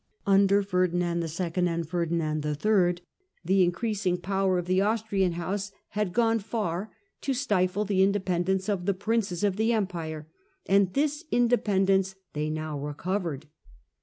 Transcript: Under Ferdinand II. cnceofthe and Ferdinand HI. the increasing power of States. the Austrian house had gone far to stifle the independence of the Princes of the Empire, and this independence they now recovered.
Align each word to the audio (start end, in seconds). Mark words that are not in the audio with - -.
Under 0.25 0.63
Ferdinand 0.63 1.19
II. 1.21 1.27
cnceofthe 1.27 1.67
and 1.69 1.87
Ferdinand 1.87 2.43
HI. 2.43 2.95
the 3.45 3.63
increasing 3.63 4.17
power 4.17 4.57
of 4.57 4.65
States. 4.65 4.69
the 4.75 4.81
Austrian 4.81 5.33
house 5.33 5.71
had 5.89 6.11
gone 6.11 6.39
far 6.39 6.91
to 7.21 7.35
stifle 7.35 7.85
the 7.85 8.01
independence 8.01 8.67
of 8.67 8.87
the 8.87 8.95
Princes 8.95 9.43
of 9.43 9.57
the 9.57 9.73
Empire, 9.73 10.27
and 10.65 10.91
this 10.95 11.25
independence 11.31 12.15
they 12.33 12.49
now 12.49 12.79
recovered. 12.79 13.45